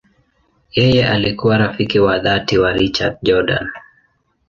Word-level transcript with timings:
Yeye 0.75 1.07
alikuwa 1.09 1.57
rafiki 1.57 1.99
wa 1.99 2.19
dhati 2.19 2.57
wa 2.57 2.73
Richard 2.73 3.17
Jordan. 3.21 3.69